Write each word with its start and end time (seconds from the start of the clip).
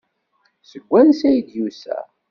Seg 0.69 0.83
wansi 0.89 1.25
ay 1.29 1.39
d-yusa? 1.47 1.99